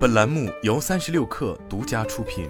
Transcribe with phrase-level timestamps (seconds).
[0.00, 2.48] 本栏目由三十六氪独家出品。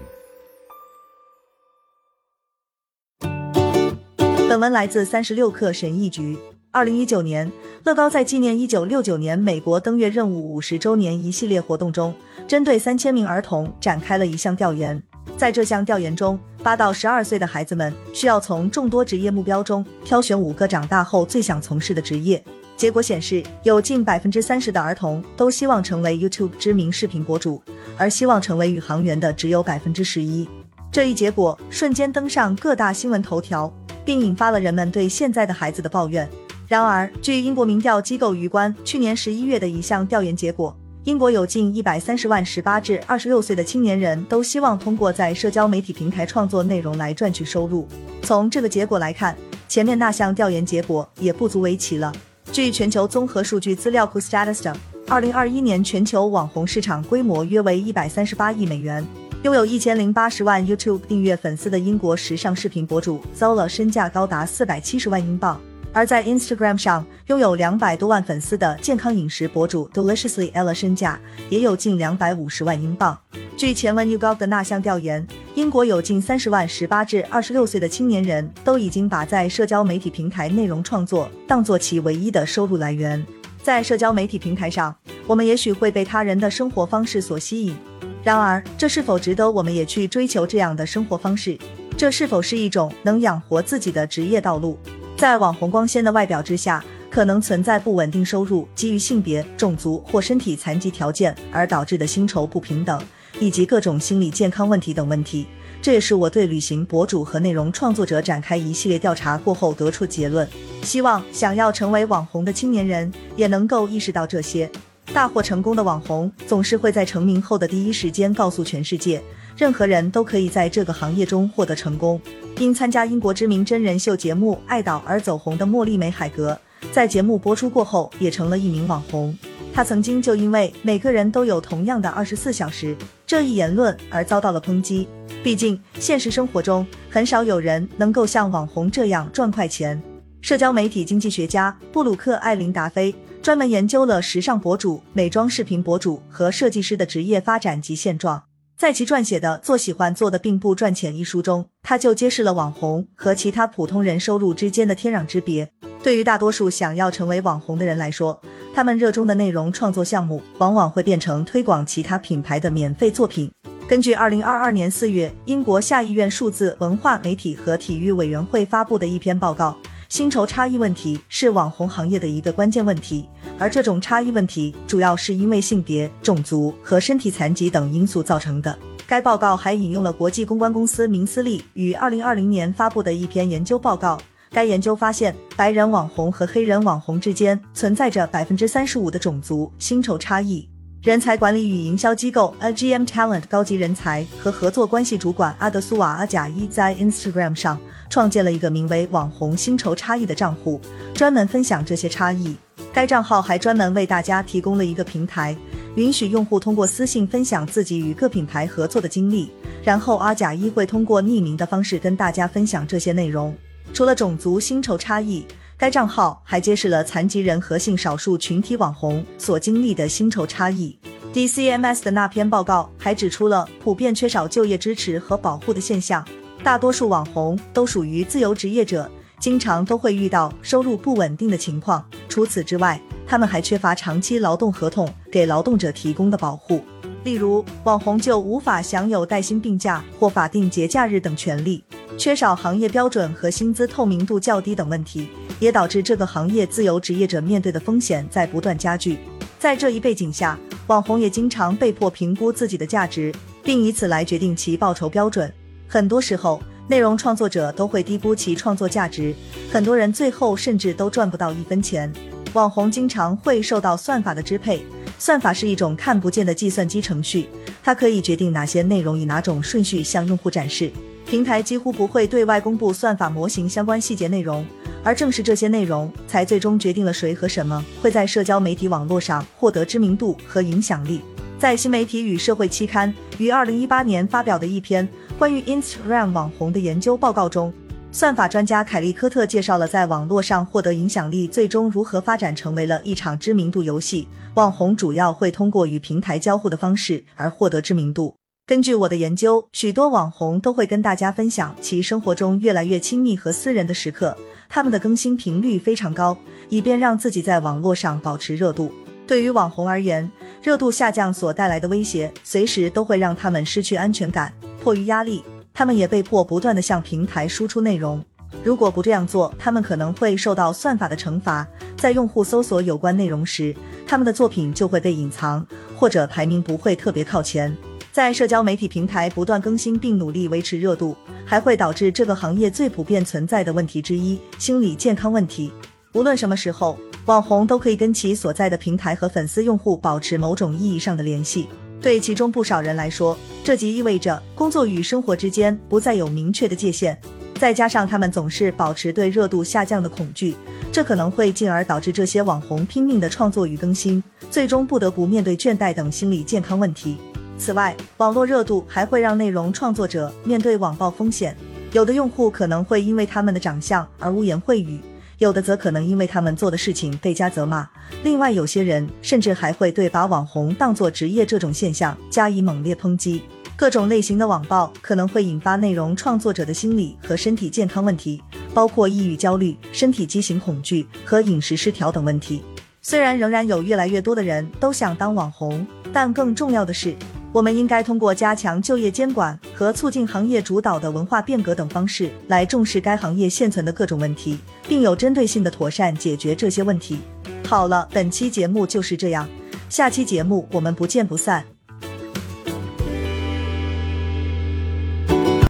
[4.47, 6.37] 本文来自三十六氪神译局。
[6.71, 7.51] 二零一九年，
[7.83, 12.15] 乐高在纪念一九六九年美国登月任务五十周年一系列活动中，
[12.47, 15.03] 针对三千名儿童展开了一项调研。
[15.35, 22.41] 在这项调研中，八到十二岁的孩子们需要从众多职业目标中挑选五个长大后最想从事的职业。
[22.81, 27.61] 结果显示，有近百分之三十的儿童都希望成为 YouTube 知名视频博主，
[27.95, 30.49] 而希望成为宇航员的只有百分之十一。
[30.91, 33.71] 这一结果瞬间登上各大新闻头条，
[34.03, 36.27] 并引发了人们对现在的孩子的抱怨。
[36.67, 47.87] 然而，据英国民调机构鱼观去年十一月的一项调研结果，英国有近一百三十万十八至二十六岁的青年人都希望通过在社交媒体平台创作内容来赚取收入。
[48.23, 49.37] 从这个结果来看，
[49.67, 52.11] 前面那项调研结果也不足为奇了。
[52.51, 54.75] 据全球综合数据资料库 Statista，
[55.07, 59.07] 二零二一年全球网红市场规模约为一百三十八亿美元。
[59.43, 65.59] 拥有一千零八十万 YouTube 订阅粉丝的英国时尚视频博主 Zola 身价高达四百七十万英镑。
[65.93, 71.17] 而在 Instagram 上拥有两百多万粉丝的健康饮食博主 Deliciously Ella 身价
[71.49, 73.17] 也有近两百五十万英镑。
[73.55, 83.21] 据前文 YouGov 的那项调研，英国有近三十万十八至二十六岁的青年人都已经把在社交媒体平台内容创作当做其唯一的收入来源。
[83.61, 84.95] 在社交媒体平台上，
[85.27, 87.75] 我们也许会被他人的生活方式所吸引，
[88.23, 91.57] 然而这是否值得我们也去追求这样的生活方式？
[91.97, 94.79] 这是否是一种能养活自己的职业道路？
[95.17, 102.99] 在网红光鲜的外表之下，可能存在不稳定收入、基于性别、种族或身体残疾条件而导致的薪酬不平等。
[103.41, 105.47] 以及各种心理健康问题等问题，
[105.81, 110.47] 这也是我对旅行博主和内容创作者展开一系列调查过后得出结论。
[110.83, 114.69] 希望想要成为网红的青年人也能够意识到这些。
[115.11, 119.19] 大获成功的网红总是会在成名后的第一时间告诉全世界，
[119.57, 122.21] 任何人都可以在这个行业中获得成功。
[122.59, 126.55] 因参加英国知名真人秀节目《爱岛》而走红的茉莉梅海格，
[126.91, 129.35] 在节目播出过后也成了一名网红。
[129.73, 132.95] 她曾经就因为每个人都有同样的二十四小时
[133.31, 135.07] 这一言论而遭到了抨击。
[135.41, 140.03] 毕竟现实生活中很少有人能够像网红这样赚快钱。
[140.41, 148.43] 社交媒体经济学家布鲁克·艾琳达菲专门研究了时尚博主、美妆视频博主和设计师的职业发展及现状。
[148.77, 155.71] 在其撰写的《做喜欢做的并不赚钱》一书中，他就揭示了网红和其他普通人收入之间的天壤之别。
[156.03, 158.41] 对于大多数想要成为网红的人来说，
[158.73, 163.51] 他们热衷的内容创作项目往往会变成推广其他品牌的免费作品。
[163.87, 169.75] 根据二零二二年四月英国下议院数字文化媒体和体育委员会发布的一篇报告，
[170.07, 173.27] 薪酬差异问题是网红行业的一个关键问题，
[173.59, 178.77] 而这种差异问题主要是因为性别、种族和身体残疾等因素造成的。
[179.05, 184.17] 该报告还引用了国际公关公司明斯利于二零二零年发布的一篇研究报告。
[184.53, 190.67] 该研究发现，白人网红和黑人网红之间存在着百分之三十五的种族薪酬差异。
[191.01, 197.79] 人才管理与营销机构 AGM Talent 高级人才和合作关系主管阿德苏瓦阿贾伊在 Instagram 上
[198.09, 200.81] 创建了一个名为“网红薪酬差异”的账户，
[201.13, 202.53] 专门分享这些差异。
[202.93, 205.55] 该账号还专门为大家提供了一个平台，
[205.95, 209.49] 允许用户通过私信分享自己与各品牌合作的经历，
[209.81, 213.55] 然后阿贾伊会通过匿名的方式跟大家分享这些内容。
[213.93, 215.45] 除了种族薪酬差异，
[215.77, 220.97] 该账号还揭示了残疾人和性少数群体网红所经历的薪酬差异。
[221.33, 226.25] DCMS 的那篇报告还指出了普遍缺少就业支持和保护的现象，
[226.63, 229.09] 大多数网红都属于自由职业者，
[229.39, 232.05] 经常都会遇到收入不稳定的情况。
[232.27, 236.81] 除此之外，他们还缺乏长期劳动合同给劳动者提供的保护，
[237.23, 241.83] 例如网红就无法享有带薪病假或法定节假日等权利。
[242.17, 245.29] 缺少行业标准和薪资透明度较低等问题，
[245.59, 249.17] 也导致这个行业自由职业者面对的风险在不断加剧。
[249.57, 255.51] 在这一背景下，网红也经常被迫评估自己的价值，并以此来决定其报酬标准。
[255.87, 259.33] 很多时候，内容创作者都会低估其创作价值，
[259.71, 262.11] 很多人最后甚至都赚不到一分钱。
[262.53, 264.83] 网红经常会受到算法的支配，
[265.21, 267.47] 算法是一种看不见的计算机程序，
[267.83, 270.91] 它可以决定哪些内容以哪种顺序向用户展示。
[271.27, 274.65] 平台几乎不会对外公布算法模型相关细节内容，
[275.03, 281.21] 而正是这些内容，才最终决定了谁和什么会在社交媒体网络上获得知名度和影响力。
[281.59, 285.07] 在新媒体与社会期刊于二零一八年发表的一篇
[285.37, 287.71] 关于 Instagram 网红的研究报告中，
[288.13, 294.27] 算法专家凯利科特介绍了在网络上获得影响力，最终如何发展成为了一场知名度游戏。
[294.55, 298.35] 网红主要会通过与平台交互的方式而获得知名度。
[298.67, 304.37] 根据我的研究，许多网红都会跟大家分享其生活中越来越亲密和私人的时刻，
[304.67, 306.37] 他们的更新频率非常高，
[306.67, 308.91] 以便让自己在网络上保持热度。
[309.25, 310.29] 对于网红而言，
[310.61, 314.51] 热度下降所带来的威胁，随时都会让他们失去安全感。
[314.83, 315.41] 迫于压力。
[315.73, 318.23] 他们也被迫不断的向平台输出内容，
[318.63, 321.65] 如果不这样做，他们可能会受到算法的惩罚。
[321.97, 323.75] 在用户搜索有关内容时，
[324.05, 325.65] 他们的作品就会被隐藏，
[325.95, 327.75] 或者排名不会特别靠前。
[328.11, 331.15] 在社交媒体平台不断更新并努力维持热度，
[331.45, 335.71] 还会导致这个行业最普遍存在的问题之一——心理健康问题。
[336.13, 336.97] 无论什么时候，
[337.27, 341.69] 网红都可以跟其所在的平台和粉丝用户保持某种意义上的联系。
[342.01, 347.17] 对其中不少人来说，这即意味着工作与生活之间不再有明确的界限。
[347.59, 350.55] 再加上他们总是保持对热度下降的恐惧，
[350.91, 357.17] 这可能会进而导致这些网红拼命的创作与更新，最终不得不面对倦怠等心理健康问题。
[357.59, 361.55] 此外，网络热度还会让内容创作者面对网暴风险，
[361.91, 364.99] 有的用户可能会因为他们的长相而污言秽语。
[365.41, 367.89] 有的则可能因为他们做的事情被加责骂，
[368.23, 373.41] 另外有些人甚至还会对把网红当作职业这种现象加以猛烈抨击。
[373.75, 378.39] 各种类型的网暴可能会引发内容创作者的心理和身体健康问题，
[378.71, 382.61] 包括抑郁、焦虑、身体畸形、恐惧和饮食失调等问题。
[383.01, 385.83] 虽然仍然有越来越多的人都想当网红，
[386.13, 387.15] 但更重要的是。
[387.51, 394.57] 我们应该通过加强就业监管和促进行业主导的文化变革等方式，来重视该行业现存的各种问题，
[394.87, 397.19] 并有针对性的妥善解决这些问题。
[397.65, 399.47] 好了，本期节目就是这样，
[399.89, 401.70] 下期节目我们不见不散。